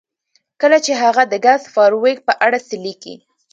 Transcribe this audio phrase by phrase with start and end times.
[0.61, 3.15] کله چې هغه د ګس فارویک په اړه څه لیکي